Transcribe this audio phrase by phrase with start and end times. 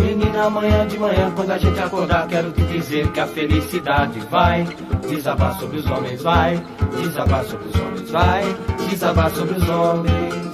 [0.00, 4.66] Menina, amanhã de manhã, quando a gente acordar, quero te dizer que a felicidade vai
[5.08, 6.62] desabar sobre os homens, vai
[6.96, 8.56] desabar sobre os homens, vai
[8.88, 10.50] desabar sobre os homens.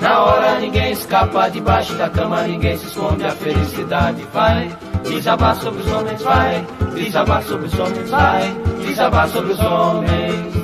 [0.00, 4.70] Na hora ninguém escapa, debaixo da cama ninguém se esconde, a felicidade vai
[5.02, 8.56] desabar sobre os homens, vai desabar sobre os homens, vai
[8.86, 10.54] desabar sobre os homens.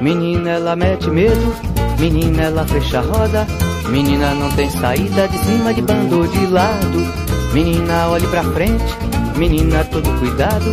[0.00, 1.54] Menina, ela mete medo,
[1.98, 3.46] menina, ela fecha a roda,
[3.88, 7.31] menina não tem saída de cima de bando de lado.
[7.52, 8.96] Menina, olhe pra frente,
[9.36, 10.64] menina, todo cuidado,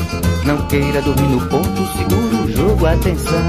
[0.46, 3.44] não queira dormir no ponto, segura o jogo, atenção.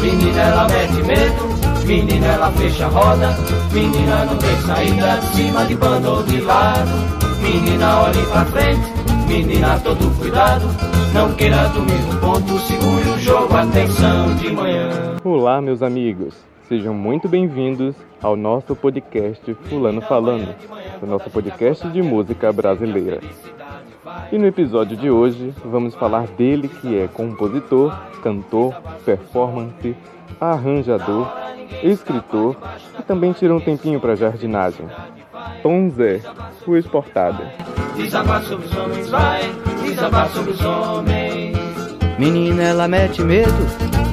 [0.00, 1.58] Menina, ela mete medo.
[1.86, 3.36] Menina, ela fecha a roda.
[3.72, 6.90] Menina, não tem saída de cima de bando ou de lado.
[7.40, 8.92] Menina, olhe pra frente.
[9.26, 10.66] Menina, todo cuidado.
[11.14, 15.16] Não queira dormir no ponto, segure o jogo, atenção de manhã.
[15.24, 16.34] Olá, meus amigos.
[16.68, 20.54] Sejam muito bem-vindos ao nosso podcast Fulano Falando,
[21.00, 23.20] o nosso podcast de música brasileira.
[24.30, 29.96] E no episódio de hoje vamos falar dele que é compositor, cantor, performance,
[30.38, 31.32] arranjador,
[31.82, 32.54] escritor
[32.98, 34.86] e também tira um tempinho para jardinagem.
[35.62, 36.20] Tom Zé,
[36.66, 37.50] o exportada.
[37.96, 39.40] Desabar sobre os homens, vai,
[39.82, 41.56] desabar sobre os homens.
[42.18, 43.54] Menina, ela mete medo,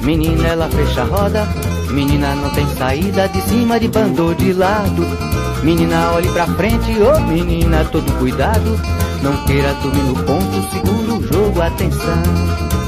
[0.06, 1.44] menina, ela fecha a roda,
[1.91, 5.03] menina não tem saída de cima de bando ou de lado.
[5.64, 8.78] Menina, olhe pra frente, ô oh, menina, todo cuidado,
[9.23, 12.22] não queira dormir no ponto, segura o jogo, atenção.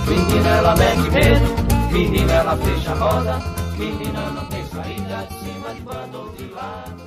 [0.08, 3.40] Menina, ela mete medo, menina, ela fecha a roda,
[3.78, 7.04] menina não tem saída de cima de bando ou de lado.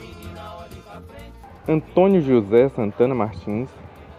[0.00, 1.32] Menina, olhe pra frente.
[1.68, 3.70] Antônio José Santana Martins,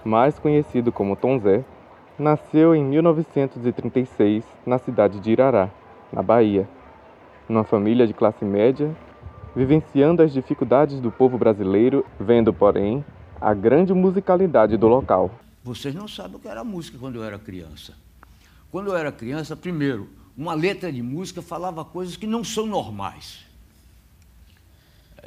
[0.05, 1.63] mais conhecido como Tom Zé,
[2.17, 5.69] nasceu em 1936 na cidade de Irará,
[6.11, 6.67] na Bahia,
[7.53, 8.93] numa família de classe média,
[9.55, 13.05] vivenciando as dificuldades do povo brasileiro, vendo, porém,
[13.39, 15.31] a grande musicalidade do local.
[15.63, 17.93] Vocês não sabem o que era música quando eu era criança.
[18.71, 23.45] Quando eu era criança, primeiro, uma letra de música falava coisas que não são normais.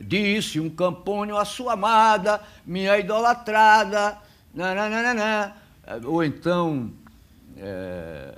[0.01, 4.19] Disse um campônio à sua amada, minha idolatrada,
[4.53, 5.57] nananana,
[6.05, 6.91] ou então,
[7.57, 8.35] é,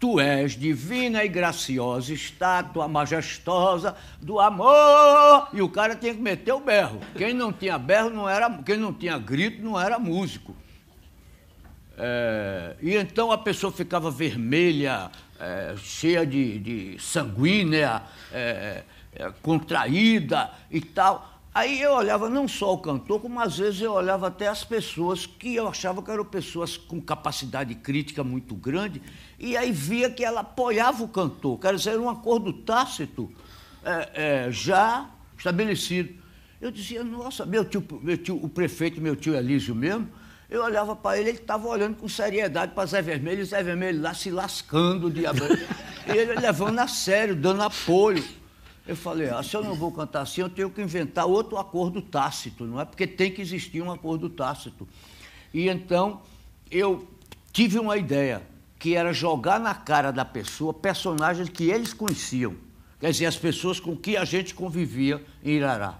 [0.00, 5.48] tu és divina e graciosa, estátua majestosa do amor.
[5.52, 6.98] E o cara tinha que meter o berro.
[7.14, 10.56] Quem não tinha berro não era, quem não tinha grito não era músico.
[11.98, 20.50] É, e então a pessoa ficava vermelha, é, cheia de, de sanguínea, é, é contraída
[20.70, 21.39] e tal.
[21.52, 25.26] Aí eu olhava não só o cantor, como às vezes eu olhava até as pessoas
[25.26, 29.02] que eu achava que eram pessoas com capacidade crítica muito grande,
[29.36, 33.28] e aí via que ela apoiava o cantor, quer dizer, era um acordo tácito
[33.84, 34.10] é,
[34.46, 36.14] é, já estabelecido.
[36.60, 40.08] Eu dizia, nossa, meu tio, meu tio, o prefeito, meu tio Elísio mesmo,
[40.48, 44.00] eu olhava para ele, ele estava olhando com seriedade para Zé Vermelho, e Zé Vermelho
[44.00, 45.22] lá se lascando de
[46.06, 48.24] E ele levando a sério, dando apoio.
[48.86, 52.00] Eu falei, ah, se eu não vou cantar assim, eu tenho que inventar outro acordo
[52.00, 52.84] tácito, não é?
[52.84, 54.88] Porque tem que existir um acordo tácito.
[55.52, 56.22] E então
[56.70, 57.06] eu
[57.52, 58.42] tive uma ideia,
[58.78, 62.56] que era jogar na cara da pessoa personagens que eles conheciam.
[62.98, 65.98] Quer dizer, as pessoas com que a gente convivia em Irará.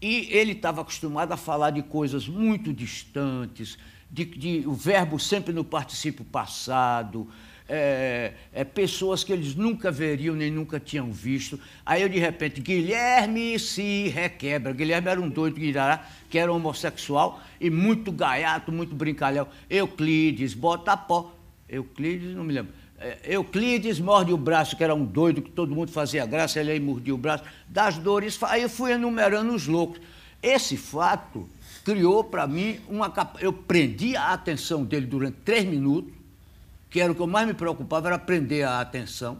[0.00, 3.78] E ele estava acostumado a falar de coisas muito distantes,
[4.10, 7.28] de, de o verbo sempre no participio passado,
[7.68, 11.58] é, é, pessoas que eles nunca veriam nem nunca tinham visto.
[11.84, 14.72] Aí eu, de repente, Guilherme se requebra.
[14.72, 19.48] Guilherme era um doido de Irará, que era homossexual e muito gaiato, muito brincalhão.
[19.68, 21.32] Euclides, bota pó.
[21.68, 22.72] Euclides, não me lembro.
[22.98, 26.70] É, Euclides morde o braço, que era um doido, que todo mundo fazia graça, ele
[26.70, 27.44] aí mordia o braço.
[27.68, 30.00] Das dores, aí eu fui enumerando os loucos.
[30.42, 31.48] Esse fato
[31.84, 33.12] criou para mim uma.
[33.40, 36.12] Eu prendi a atenção dele durante três minutos
[36.96, 39.38] que era o que eu mais me preocupava, era prender a atenção,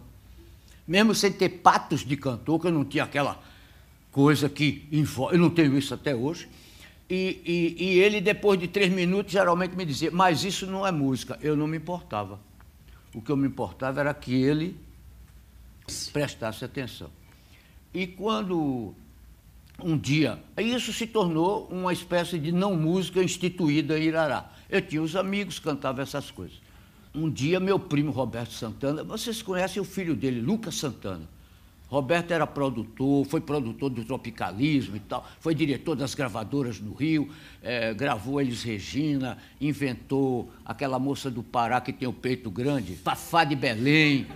[0.87, 3.41] mesmo sem ter patos de cantor, que eu não tinha aquela
[4.11, 6.47] coisa que eu não tenho isso até hoje.
[7.09, 10.91] E, e, e, ele, depois de três minutos, geralmente me dizia, mas isso não é
[10.91, 11.39] música.
[11.41, 12.39] Eu não me importava.
[13.11, 14.77] O que eu me importava era que ele
[16.13, 17.09] prestasse atenção.
[17.91, 18.93] E quando
[19.83, 24.51] um dia, isso se tornou uma espécie de não música instituída em Irará.
[24.69, 26.66] Eu tinha os amigos, cantava essas coisas
[27.17, 31.27] um dia meu primo Roberto Santana, vocês conhecem o filho dele, Lucas Santana.
[31.87, 37.29] Roberto era produtor, foi produtor do Tropicalismo e tal, foi diretor das gravadoras no Rio,
[37.63, 43.45] é, gravou Elis Regina, inventou aquela moça do Pará que tem o peito grande, Fafá
[43.45, 44.27] de Belém,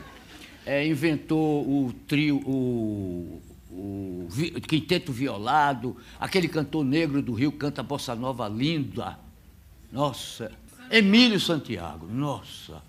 [0.65, 4.27] é, inventou o trio, o, o
[4.67, 9.19] quinteto violado, aquele cantor negro do Rio canta bossa nova linda.
[9.91, 10.53] Nossa,
[10.91, 12.81] Emílio Santiago, nossa.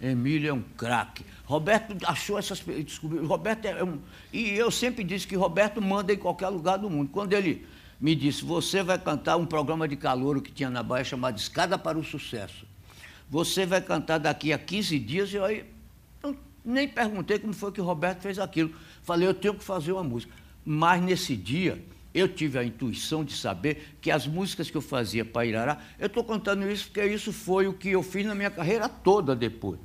[0.00, 1.24] Emílio é um craque.
[1.44, 2.60] Roberto achou essas.
[2.60, 3.98] Descobriu, Roberto é um.
[4.32, 7.10] E eu sempre disse que Roberto manda em qualquer lugar do mundo.
[7.12, 7.66] Quando ele
[8.00, 11.76] me disse, você vai cantar um programa de calor que tinha na Bahia chamado Escada
[11.76, 12.64] para o Sucesso.
[13.28, 15.64] Você vai cantar daqui a 15 dias, e aí
[16.22, 18.74] eu nem perguntei como foi que Roberto fez aquilo.
[19.02, 20.32] Falei, eu tenho que fazer uma música.
[20.64, 21.82] Mas nesse dia,
[22.14, 26.06] eu tive a intuição de saber que as músicas que eu fazia para Irará, eu
[26.06, 29.78] estou contando isso porque isso foi o que eu fiz na minha carreira toda depois.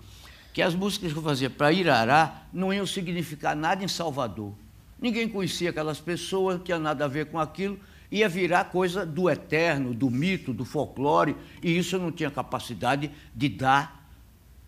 [0.54, 4.54] Que as músicas que eu fazia para Irará não iam significar nada em Salvador.
[5.00, 7.80] Ninguém conhecia aquelas pessoas, não tinha nada a ver com aquilo,
[8.12, 13.12] ia virar coisa do eterno, do mito, do folclore, e isso eu não tinha capacidade
[13.36, 14.10] de dar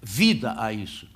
[0.01, 1.09] vida a isso.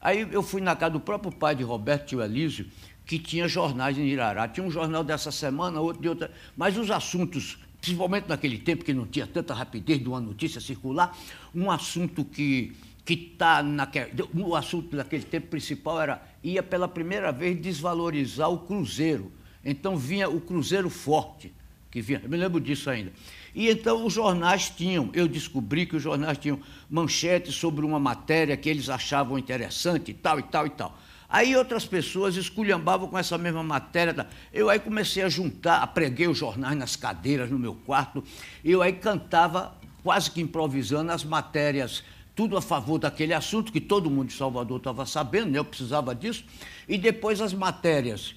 [0.00, 2.66] Aí eu fui na casa do próprio pai de Roberto Tio Elísio,
[3.06, 4.48] que tinha jornais em Irará.
[4.48, 6.30] Tinha um jornal dessa semana, outro de outra.
[6.56, 11.16] Mas os assuntos, principalmente naquele tempo que não tinha tanta rapidez de uma notícia circular,
[11.54, 12.72] um assunto que
[13.04, 14.10] que está naquele.
[14.34, 19.30] O assunto daquele tempo principal era ia pela primeira vez desvalorizar o Cruzeiro.
[19.64, 21.52] Então vinha o Cruzeiro Forte,
[21.90, 23.12] que vinha, eu me lembro disso ainda.
[23.54, 26.58] E então os jornais tinham, eu descobri que os jornais tinham
[26.90, 30.98] manchetes sobre uma matéria que eles achavam interessante e tal e tal e tal.
[31.34, 34.14] Aí outras pessoas esculhambavam com essa mesma matéria.
[34.14, 34.26] Tá?
[34.52, 38.22] Eu aí comecei a juntar, preguei os jornais nas cadeiras no meu quarto,
[38.64, 42.04] eu aí cantava, quase que improvisando, as matérias,
[42.36, 45.58] tudo a favor daquele assunto, que todo mundo de Salvador estava sabendo, né?
[45.58, 46.44] eu precisava disso,
[46.88, 48.36] e depois as matérias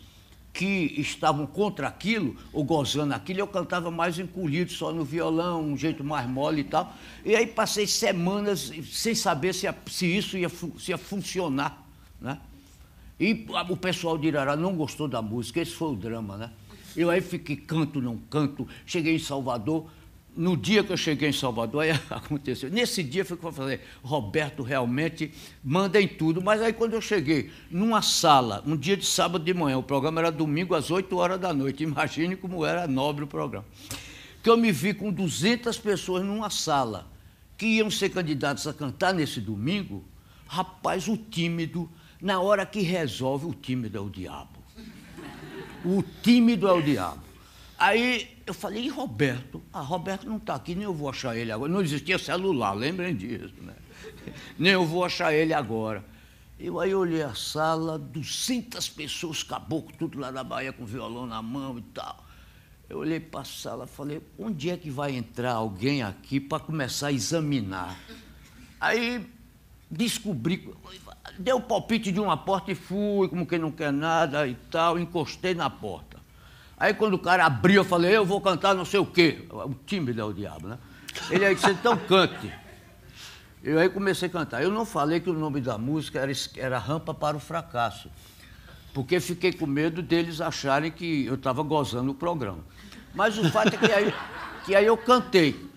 [0.51, 5.77] que estavam contra aquilo, ou gozando aquilo, eu cantava mais encolhido, só no violão, um
[5.77, 6.95] jeito mais mole e tal.
[7.23, 11.85] E aí passei semanas sem saber se, se isso ia, se ia funcionar.
[12.19, 12.39] Né?
[13.19, 16.51] E o pessoal de Irará não gostou da música, esse foi o drama, né?
[16.95, 19.87] Eu aí fiquei canto, não canto, cheguei em Salvador.
[20.35, 22.69] No dia que eu cheguei em Salvador, aí aconteceu.
[22.69, 25.31] Nesse dia eu falei, Roberto realmente
[25.63, 26.41] manda em tudo.
[26.41, 30.21] Mas aí quando eu cheguei numa sala, um dia de sábado de manhã, o programa
[30.21, 31.83] era domingo às 8 horas da noite.
[31.83, 33.65] Imagine como era nobre o programa.
[34.43, 37.07] Que eu me vi com 200 pessoas numa sala
[37.57, 40.03] que iam ser candidatos a cantar nesse domingo.
[40.47, 41.89] Rapaz, o tímido,
[42.21, 44.57] na hora que resolve, o tímido é o diabo.
[45.85, 47.21] O tímido é o diabo.
[47.77, 49.61] Aí eu falei, e Roberto?
[49.71, 51.71] Ah, Roberto não está aqui, nem eu vou achar ele agora.
[51.71, 53.75] Não existia celular, lembrem disso, né?
[54.57, 56.03] Nem eu vou achar ele agora.
[56.59, 61.39] Eu aí olhei a sala, 200 pessoas, caboclo, tudo lá da Bahia com violão na
[61.39, 62.25] mão e tal.
[62.89, 67.07] Eu olhei para a sala falei, onde é que vai entrar alguém aqui para começar
[67.07, 67.99] a examinar?
[68.79, 69.23] Aí
[69.89, 70.73] descobri,
[71.37, 74.99] deu o palpite de uma porta e fui, como quem não quer nada e tal,
[74.99, 76.17] encostei na porta.
[76.77, 79.45] Aí quando o cara abriu, eu falei, eu vou cantar não sei o quê.
[79.49, 80.77] O tímido é o diabo, né?
[81.29, 82.51] Ele aí disse, então cante.
[83.63, 84.61] Eu aí comecei a cantar.
[84.61, 88.09] Eu não falei que o nome da música era, era Rampa para o Fracasso,
[88.93, 92.59] porque fiquei com medo deles acharem que eu estava gozando o programa.
[93.15, 94.13] Mas o fato é que aí,
[94.65, 95.67] que aí eu cantei.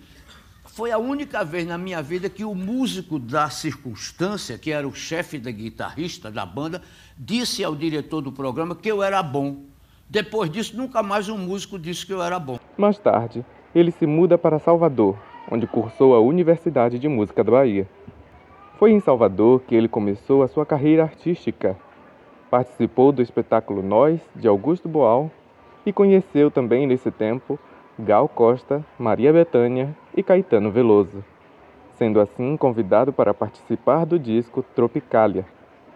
[0.81, 4.95] Foi a única vez na minha vida que o músico da circunstância, que era o
[4.95, 6.81] chefe da guitarrista da banda,
[7.15, 9.57] disse ao diretor do programa que eu era bom.
[10.09, 12.57] Depois disso, nunca mais um músico disse que eu era bom.
[12.75, 15.15] Mais tarde, ele se muda para Salvador,
[15.51, 17.87] onde cursou a Universidade de Música da Bahia.
[18.79, 21.77] Foi em Salvador que ele começou a sua carreira artística.
[22.49, 25.29] Participou do espetáculo Nós, de Augusto Boal,
[25.85, 27.59] e conheceu também nesse tempo
[27.99, 31.23] Gal Costa, Maria Bethânia e Caetano Veloso,
[31.97, 35.45] sendo assim convidado para participar do disco Tropicália,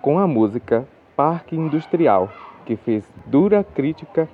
[0.02, 2.32] com a música Parque Industrial,
[2.66, 4.30] que fez dura crítica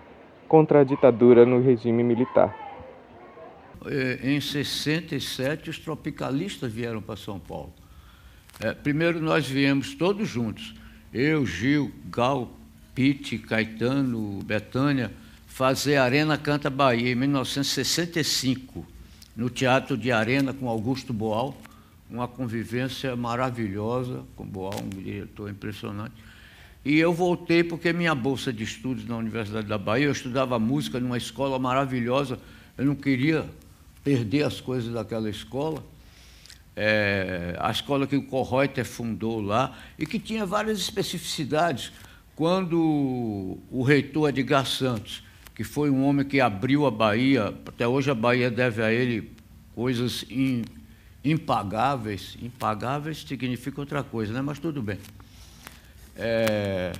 [0.47, 2.53] contra a ditadura no regime militar.
[3.85, 7.73] É, em 67, os tropicalistas vieram para São Paulo.
[8.59, 10.75] É, primeiro nós viemos todos juntos,
[11.13, 12.51] eu, Gil, Gal,
[12.93, 15.11] Pete, Caetano, Betânia,
[15.47, 18.85] fazer Arena Canta Bahia em 1965,
[19.35, 21.55] no Teatro de Arena com Augusto Boal,
[22.09, 26.13] uma convivência maravilhosa com Boal, um diretor impressionante.
[26.83, 30.99] E eu voltei porque minha bolsa de estudos na Universidade da Bahia, eu estudava música
[30.99, 32.39] numa escola maravilhosa,
[32.77, 33.45] eu não queria
[34.03, 35.83] perder as coisas daquela escola.
[36.75, 41.91] É, a escola que o Correuter fundou lá e que tinha várias especificidades.
[42.35, 45.21] Quando o reitor Edgar Santos
[45.55, 49.31] que foi um homem que abriu a Bahia, até hoje a Bahia deve a ele
[49.75, 50.63] coisas in,
[51.23, 52.37] impagáveis.
[52.41, 54.41] Impagáveis significa outra coisa, né?
[54.41, 54.97] mas tudo bem.
[56.15, 56.93] É,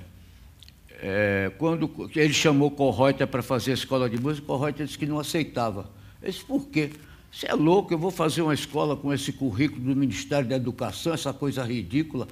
[1.00, 5.18] é, quando ele chamou Correuter para fazer a escola de música, Correuter disse que não
[5.18, 5.90] aceitava.
[6.22, 6.90] Eu disse, por quê?
[7.32, 11.14] Você é louco, eu vou fazer uma escola com esse currículo do Ministério da Educação,
[11.14, 12.28] essa coisa ridícula.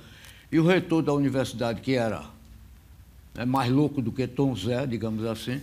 [0.53, 2.25] E o reitor da universidade, que era
[3.35, 5.61] é mais louco do que Tom Zé, digamos assim,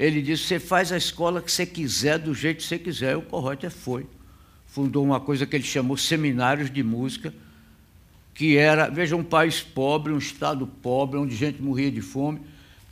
[0.00, 3.12] ele disse: Você faz a escola que você quiser, do jeito que você quiser.
[3.12, 4.06] E o Correuter foi.
[4.66, 7.34] Fundou uma coisa que ele chamou Seminários de Música,
[8.32, 12.40] que era, veja, um país pobre, um estado pobre, onde gente morria de fome,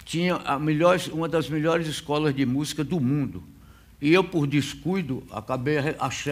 [0.05, 3.43] tinha a melhor, uma das melhores escolas de música do mundo.
[4.03, 5.77] E eu, por descuido, acabei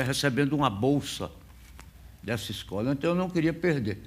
[0.05, 1.31] recebendo uma bolsa
[2.23, 2.93] dessa escola.
[2.93, 3.99] Então eu não queria perder.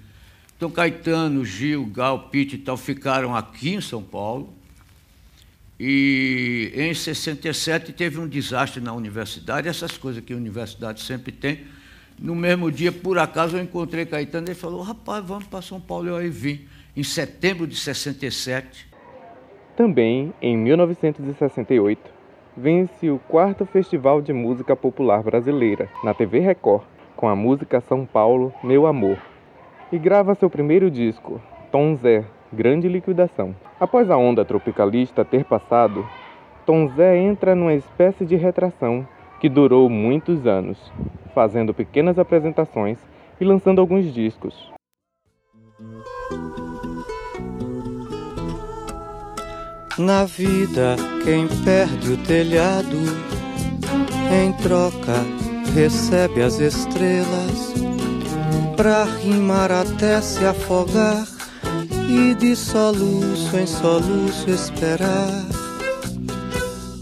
[0.55, 4.53] Então Caetano, Gil, Gal, Pitt e tal ficaram aqui em São Paulo.
[5.79, 11.61] E em 67 teve um desastre na universidade, essas coisas que a universidade sempre tem.
[12.19, 15.79] No mesmo dia, por acaso, eu encontrei Caetano e ele falou: rapaz, vamos para São
[15.79, 16.09] Paulo.
[16.09, 16.67] Eu aí vim,
[16.97, 18.89] em setembro de 67.
[19.77, 22.11] Também, em 1968,
[22.57, 26.83] vence o quarto Festival de Música Popular Brasileira, na TV Record,
[27.15, 29.17] com a música São Paulo, Meu Amor,
[29.89, 33.55] e grava seu primeiro disco, Tom Zé, Grande Liquidação.
[33.79, 36.05] Após a onda tropicalista ter passado,
[36.65, 39.07] Tom Zé entra numa espécie de retração
[39.39, 40.91] que durou muitos anos,
[41.33, 42.97] fazendo pequenas apresentações
[43.39, 44.71] e lançando alguns discos.
[49.97, 52.97] Na vida, quem perde o telhado,
[54.31, 55.13] em troca,
[55.73, 57.73] recebe as estrelas
[58.75, 61.38] pra rimar até se afogar
[62.09, 65.45] e de soluço em soluço esperar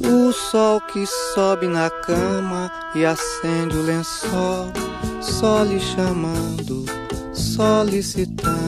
[0.06, 4.68] o sol que sobe na cama e acende o lençol,
[5.22, 6.86] só lhe chamando,
[7.34, 8.68] solicitando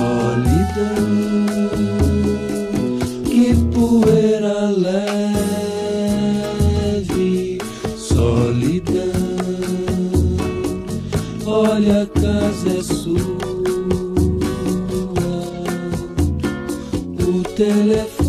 [0.00, 1.00] solidão.
[3.24, 5.18] Que poeira leve,
[7.96, 9.19] solidão.
[11.52, 13.18] Olha, a casa é sua,
[17.26, 18.19] o telefone.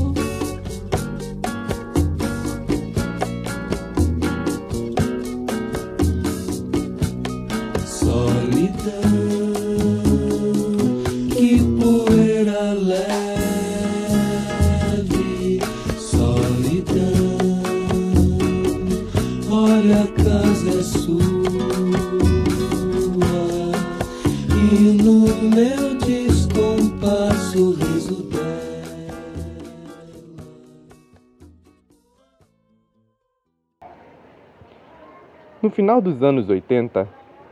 [35.61, 37.05] No final dos anos 80,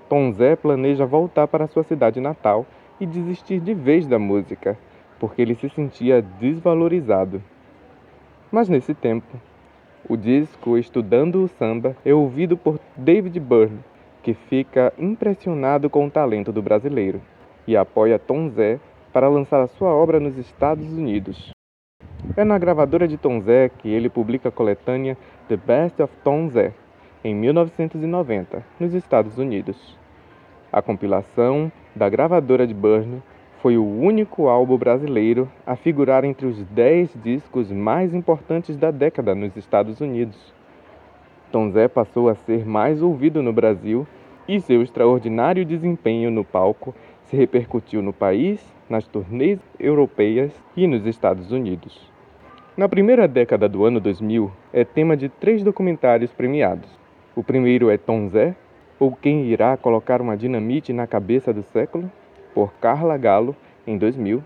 [0.08, 2.66] Tom Zé planeja voltar para sua cidade natal
[3.02, 4.80] e desistir de vez da música,
[5.20, 7.44] porque ele se sentia desvalorizado.
[8.50, 9.28] Mas nesse tempo,
[10.08, 13.89] o disco Estudando o Samba é ouvido por David Byrne,
[14.30, 17.20] que fica impressionado com o talento do brasileiro
[17.66, 18.80] e apoia Tom Zé
[19.12, 21.50] para lançar a sua obra nos Estados Unidos.
[22.38, 25.18] É na gravadora de Tom Zé que ele publica a coletânea
[25.48, 26.74] The Best of Tom Zé,
[27.24, 29.98] em 1990, nos Estados Unidos.
[30.72, 33.24] A compilação da gravadora de Burn
[33.64, 39.34] foi o único álbum brasileiro a figurar entre os 10 discos mais importantes da década
[39.34, 40.54] nos Estados Unidos.
[41.52, 44.06] Tom Zé passou a ser mais ouvido no Brasil
[44.50, 51.06] e seu extraordinário desempenho no palco se repercutiu no país, nas turnês europeias e nos
[51.06, 52.12] Estados Unidos.
[52.76, 56.90] Na primeira década do ano 2000, é tema de três documentários premiados.
[57.36, 58.56] O primeiro é Tom Zé,
[59.00, 62.12] ou Quem Irá Colocar uma Dinamite na Cabeça do Século,
[62.52, 64.44] por Carla Galo, em 2000.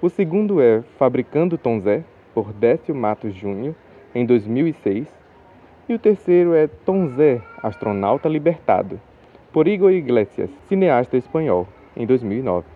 [0.00, 3.74] O segundo é Fabricando Tom Zé, por Décio Matos Júnior,
[4.14, 5.17] em 2006.
[5.88, 9.00] E o terceiro é Tom Zé, Astronauta Libertado,
[9.50, 11.66] por Igor Iglesias, cineasta espanhol,
[11.96, 12.66] em 2009.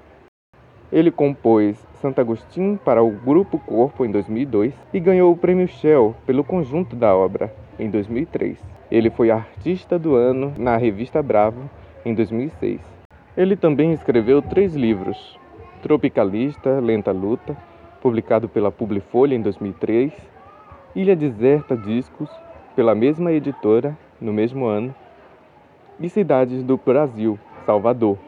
[0.91, 6.17] Ele compôs Santo Agostinho para o Grupo Corpo em 2002 e ganhou o Prêmio Shell
[6.25, 8.59] pelo conjunto da obra em 2003.
[8.91, 11.69] Ele foi artista do ano na revista Bravo
[12.07, 12.81] em 2006.
[13.37, 15.39] Ele também escreveu três livros:
[15.83, 17.55] Tropicalista, Lenta Luta,
[18.01, 20.13] publicado pela Publifolha em 2003,
[20.95, 22.31] Ilha Deserta Discos,
[22.73, 24.95] pela mesma editora, no mesmo ano,
[26.01, 28.19] e Cidades do Brasil, Salvador,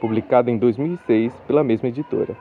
[0.00, 2.36] publicado em 2006 pela mesma editora.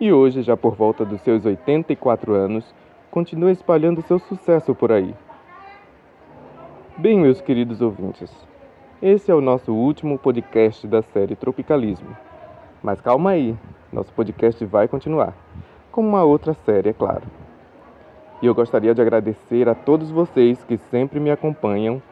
[0.00, 2.74] E hoje, já por volta dos seus 84 anos,
[3.10, 5.14] continua espalhando seu sucesso por aí,
[6.96, 8.30] Bem, meus queridos ouvintes,
[9.02, 12.16] esse é o nosso último podcast da série Tropicalismo.
[12.80, 13.56] Mas calma aí,
[13.92, 15.34] nosso podcast vai continuar,
[15.90, 17.24] com uma outra série, é claro.
[18.44, 22.02] E eu gostaria de agradecer a todos vocês que sempre me acompanham.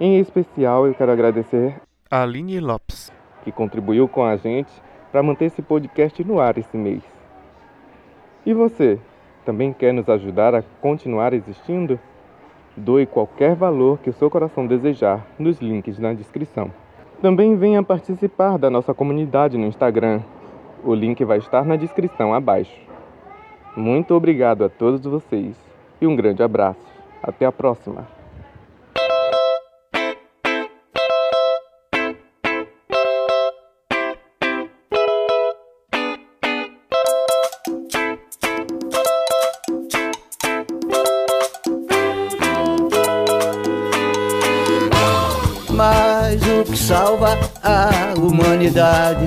[0.00, 1.76] Em especial, eu quero agradecer
[2.10, 3.12] a Aline Lopes,
[3.44, 4.72] que contribuiu com a gente
[5.12, 7.00] para manter esse podcast no ar esse mês.
[8.44, 8.98] E você,
[9.46, 11.96] também quer nos ajudar a continuar existindo?
[12.76, 16.72] Doe qualquer valor que o seu coração desejar nos links na descrição.
[17.22, 20.22] Também venha participar da nossa comunidade no Instagram.
[20.82, 22.76] O link vai estar na descrição abaixo.
[23.76, 25.67] Muito obrigado a todos vocês
[26.00, 26.80] e um grande abraço.
[27.22, 28.06] Até a próxima!
[45.70, 49.26] Mas o que salva a humanidade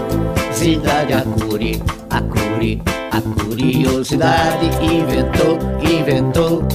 [0.51, 2.81] a curi, a curi,
[3.11, 6.67] a curiosidade inventou, inventou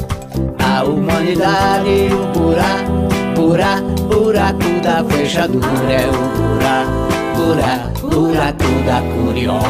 [0.59, 7.07] a humanidade, o buraco, buraco, buraco da fechadura é o buraco,
[7.37, 9.61] buraco, buraco da curió.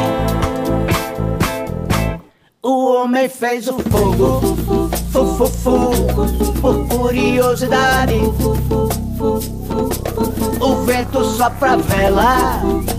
[2.63, 4.39] O homem fez o fogo,
[5.11, 5.91] fu, fu, fu,
[6.61, 8.15] por curiosidade.
[10.61, 12.61] O vento sopra vela,